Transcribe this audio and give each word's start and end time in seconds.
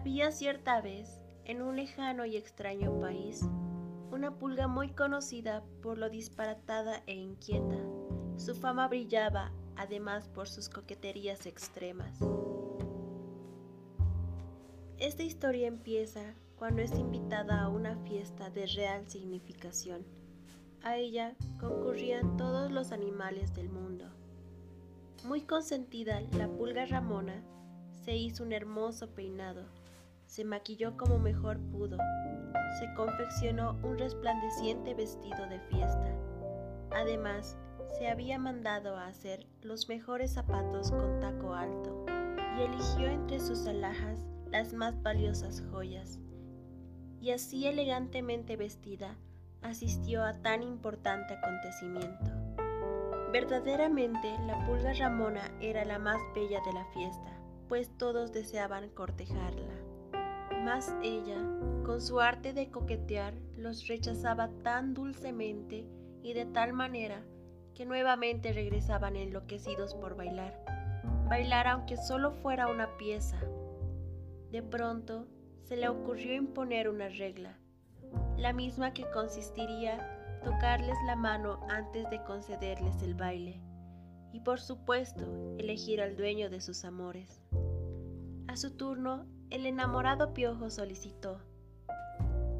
Había 0.00 0.32
cierta 0.32 0.80
vez, 0.80 1.20
en 1.44 1.60
un 1.60 1.76
lejano 1.76 2.24
y 2.24 2.38
extraño 2.38 2.98
país, 3.02 3.42
una 4.10 4.38
pulga 4.38 4.66
muy 4.66 4.88
conocida 4.94 5.62
por 5.82 5.98
lo 5.98 6.08
disparatada 6.08 7.02
e 7.06 7.12
inquieta. 7.12 7.76
Su 8.38 8.54
fama 8.54 8.88
brillaba 8.88 9.52
además 9.76 10.26
por 10.26 10.48
sus 10.48 10.70
coqueterías 10.70 11.44
extremas. 11.44 12.18
Esta 14.96 15.22
historia 15.22 15.68
empieza 15.68 16.34
cuando 16.56 16.80
es 16.80 16.98
invitada 16.98 17.60
a 17.60 17.68
una 17.68 17.94
fiesta 17.98 18.48
de 18.48 18.68
real 18.68 19.06
significación. 19.06 20.06
A 20.82 20.96
ella 20.96 21.36
concurrían 21.60 22.38
todos 22.38 22.72
los 22.72 22.90
animales 22.90 23.54
del 23.54 23.68
mundo. 23.68 24.06
Muy 25.26 25.42
consentida, 25.42 26.22
la 26.38 26.48
pulga 26.48 26.86
Ramona 26.86 27.44
se 28.02 28.16
hizo 28.16 28.44
un 28.44 28.52
hermoso 28.52 29.10
peinado, 29.10 29.66
se 30.30 30.44
maquilló 30.44 30.96
como 30.96 31.18
mejor 31.18 31.58
pudo, 31.72 31.98
se 32.78 32.94
confeccionó 32.94 33.76
un 33.82 33.98
resplandeciente 33.98 34.94
vestido 34.94 35.48
de 35.48 35.58
fiesta. 35.58 36.14
Además, 36.92 37.58
se 37.98 38.06
había 38.06 38.38
mandado 38.38 38.96
a 38.96 39.08
hacer 39.08 39.48
los 39.60 39.88
mejores 39.88 40.32
zapatos 40.34 40.92
con 40.92 41.18
taco 41.18 41.54
alto 41.54 42.06
y 42.56 42.62
eligió 42.62 43.08
entre 43.08 43.40
sus 43.40 43.66
alhajas 43.66 44.24
las 44.46 44.72
más 44.72 45.02
valiosas 45.02 45.64
joyas. 45.72 46.20
Y 47.20 47.32
así 47.32 47.66
elegantemente 47.66 48.56
vestida, 48.56 49.16
asistió 49.62 50.22
a 50.22 50.34
tan 50.34 50.62
importante 50.62 51.34
acontecimiento. 51.34 52.30
Verdaderamente 53.32 54.38
la 54.46 54.64
pulga 54.64 54.92
Ramona 54.92 55.50
era 55.60 55.84
la 55.84 55.98
más 55.98 56.20
bella 56.36 56.60
de 56.64 56.72
la 56.72 56.84
fiesta, 56.92 57.36
pues 57.68 57.90
todos 57.98 58.30
deseaban 58.30 58.90
cortejarla. 58.90 59.89
Mas 60.64 60.94
ella, 61.02 61.38
con 61.84 62.00
su 62.00 62.20
arte 62.20 62.52
de 62.52 62.70
coquetear, 62.70 63.34
los 63.56 63.88
rechazaba 63.88 64.50
tan 64.62 64.94
dulcemente 64.94 65.86
y 66.22 66.34
de 66.34 66.44
tal 66.44 66.72
manera 66.72 67.22
que 67.74 67.86
nuevamente 67.86 68.52
regresaban 68.52 69.16
enloquecidos 69.16 69.94
por 69.94 70.16
bailar. 70.16 70.64
Bailar 71.28 71.66
aunque 71.66 71.96
solo 71.96 72.32
fuera 72.32 72.66
una 72.66 72.96
pieza. 72.98 73.40
De 74.50 74.62
pronto 74.62 75.26
se 75.62 75.76
le 75.76 75.88
ocurrió 75.88 76.34
imponer 76.34 76.88
una 76.88 77.08
regla, 77.08 77.56
la 78.36 78.52
misma 78.52 78.92
que 78.92 79.08
consistiría 79.10 80.40
tocarles 80.44 80.96
la 81.06 81.16
mano 81.16 81.60
antes 81.68 82.08
de 82.10 82.22
concederles 82.24 83.02
el 83.02 83.14
baile 83.14 83.60
y 84.32 84.40
por 84.40 84.60
supuesto 84.60 85.56
elegir 85.58 86.00
al 86.00 86.16
dueño 86.16 86.50
de 86.50 86.60
sus 86.60 86.84
amores. 86.84 87.42
A 88.48 88.56
su 88.56 88.76
turno, 88.76 89.26
el 89.50 89.66
enamorado 89.66 90.32
Piojo 90.32 90.70
solicitó, 90.70 91.40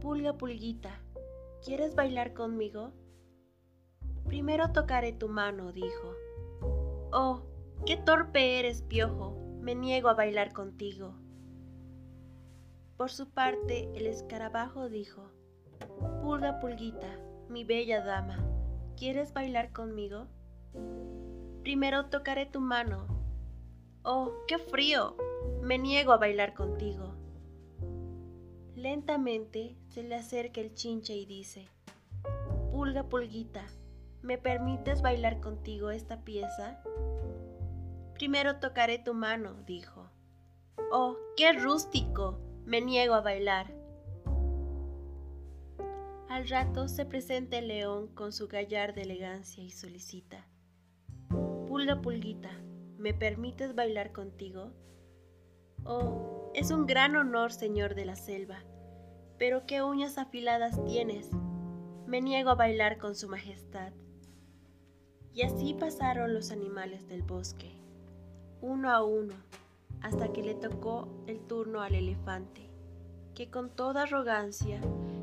Pulga 0.00 0.36
Pulguita, 0.36 1.00
¿quieres 1.64 1.94
bailar 1.94 2.34
conmigo? 2.34 2.92
Primero 4.26 4.72
tocaré 4.72 5.12
tu 5.12 5.28
mano, 5.28 5.72
dijo. 5.72 6.14
Oh, 7.12 7.42
qué 7.86 7.96
torpe 7.96 8.58
eres, 8.58 8.82
Piojo, 8.82 9.36
me 9.60 9.76
niego 9.76 10.08
a 10.08 10.14
bailar 10.14 10.52
contigo. 10.52 11.14
Por 12.96 13.10
su 13.10 13.30
parte, 13.30 13.88
el 13.94 14.08
escarabajo 14.08 14.88
dijo, 14.88 15.30
Pulga 16.20 16.58
Pulguita, 16.58 17.16
mi 17.48 17.62
bella 17.62 18.04
dama, 18.04 18.44
¿quieres 18.96 19.32
bailar 19.32 19.72
conmigo? 19.72 20.26
Primero 21.62 22.06
tocaré 22.06 22.46
tu 22.46 22.60
mano. 22.60 23.06
Oh, 24.02 24.32
qué 24.48 24.58
frío, 24.58 25.16
me 25.62 25.78
niego 25.78 26.12
a 26.12 26.18
bailar 26.18 26.54
contigo. 26.54 27.14
Lentamente 28.74 29.76
se 29.88 30.02
le 30.02 30.14
acerca 30.16 30.60
el 30.60 30.74
chinche 30.74 31.14
y 31.14 31.26
dice, 31.26 31.68
Pulga 32.70 33.08
Pulguita, 33.08 33.64
¿Me 34.22 34.38
permites 34.38 35.02
bailar 35.02 35.40
contigo 35.40 35.90
esta 35.90 36.22
pieza? 36.22 36.80
Primero 38.14 38.60
tocaré 38.60 39.00
tu 39.00 39.14
mano, 39.14 39.54
dijo. 39.66 40.08
Oh, 40.92 41.16
qué 41.36 41.52
rústico. 41.52 42.38
Me 42.64 42.80
niego 42.80 43.14
a 43.14 43.20
bailar. 43.20 43.74
Al 46.28 46.48
rato 46.48 46.86
se 46.86 47.04
presenta 47.04 47.58
el 47.58 47.66
león 47.66 48.14
con 48.14 48.32
su 48.32 48.46
gallarda 48.46 49.02
elegancia 49.02 49.64
y 49.64 49.70
solicita. 49.70 50.46
Pulga 51.66 52.00
pulguita, 52.00 52.50
¿me 52.98 53.14
permites 53.14 53.74
bailar 53.74 54.12
contigo? 54.12 54.70
Oh, 55.84 56.50
es 56.54 56.70
un 56.70 56.86
gran 56.86 57.16
honor, 57.16 57.52
señor 57.52 57.94
de 57.94 58.04
la 58.04 58.14
selva, 58.14 58.58
pero 59.38 59.66
qué 59.66 59.82
uñas 59.82 60.16
afiladas 60.16 60.82
tienes. 60.84 61.30
Me 62.06 62.20
niego 62.20 62.50
a 62.50 62.54
bailar 62.54 62.98
con 62.98 63.16
su 63.16 63.28
majestad. 63.28 63.92
Y 65.34 65.42
así 65.42 65.74
pasaron 65.74 66.34
los 66.34 66.52
animales 66.52 67.08
del 67.08 67.22
bosque, 67.22 67.72
uno 68.60 68.90
a 68.90 69.02
uno, 69.02 69.34
hasta 70.02 70.32
que 70.32 70.42
le 70.42 70.54
tocó 70.54 71.08
el 71.26 71.40
turno 71.40 71.80
al 71.80 71.94
elefante, 71.94 72.70
que 73.34 73.50
con 73.50 73.70
toda 73.70 74.02
arrogancia 74.02 74.80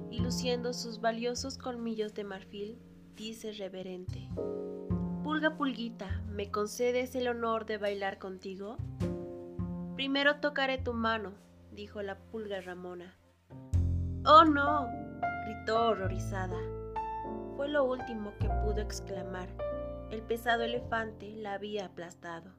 y 0.10 0.20
luciendo 0.20 0.74
sus 0.74 1.00
valiosos 1.00 1.58
colmillos 1.58 2.14
de 2.16 2.24
marfil, 2.24 2.80
dice 3.16 3.54
reverente, 3.54 4.28
Pulga 5.24 5.56
Pulguita, 5.56 6.22
¿me 6.28 6.50
concedes 6.50 7.14
el 7.16 7.28
honor 7.28 7.66
de 7.66 7.78
bailar 7.78 8.18
contigo? 8.18 8.78
Primero 10.00 10.38
tocaré 10.38 10.78
tu 10.78 10.94
mano, 10.94 11.34
dijo 11.74 12.02
la 12.02 12.18
pulga 12.18 12.62
Ramona. 12.62 13.18
Oh 14.26 14.46
no, 14.46 14.88
gritó 15.46 15.90
horrorizada. 15.90 16.56
Fue 17.58 17.68
lo 17.68 17.84
último 17.84 18.32
que 18.40 18.48
pudo 18.64 18.80
exclamar 18.80 19.50
el 20.10 20.22
pesado 20.22 20.64
elefante 20.64 21.36
la 21.36 21.52
había 21.56 21.88
aplastado. 21.88 22.50